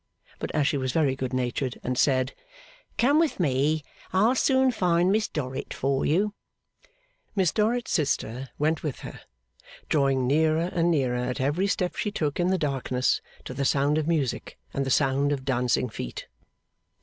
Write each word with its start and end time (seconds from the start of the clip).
But 0.39 0.49
as 0.55 0.67
she 0.67 0.77
was 0.77 0.93
very 0.93 1.15
good 1.15 1.31
natured, 1.31 1.77
and 1.83 1.95
said, 1.95 2.33
'Come 2.97 3.19
with 3.19 3.39
me; 3.39 3.83
I'll 4.11 4.33
soon 4.33 4.71
find 4.71 5.11
Miss 5.11 5.27
Dorrit 5.27 5.75
for 5.75 6.07
you,' 6.07 6.33
Miss 7.35 7.51
Dorrit's 7.51 7.91
sister 7.91 8.49
went 8.57 8.81
with 8.81 9.01
her, 9.01 9.21
drawing 9.89 10.25
nearer 10.25 10.71
and 10.73 10.89
nearer 10.89 11.17
at 11.17 11.39
every 11.39 11.67
step 11.67 11.95
she 11.95 12.09
took 12.09 12.39
in 12.39 12.47
the 12.47 12.57
darkness 12.57 13.21
to 13.45 13.53
the 13.53 13.63
sound 13.63 13.99
of 13.99 14.07
music 14.07 14.57
and 14.73 14.87
the 14.87 14.89
sound 14.89 15.31
of 15.31 15.45
dancing 15.45 15.87
feet. 15.87 16.27